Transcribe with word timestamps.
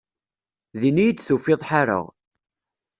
Din 0.79 0.95
iyi-d 1.03 1.19
tufiḍ 1.27 1.61
ḥareɣ. 1.69 2.05